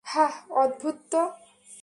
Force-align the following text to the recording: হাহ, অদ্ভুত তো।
হাহ, 0.05 0.33
অদ্ভুত 0.53 0.97
তো। 1.11 1.21